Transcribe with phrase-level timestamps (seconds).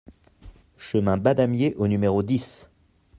[0.79, 2.67] Chemin Badamier au numéro dix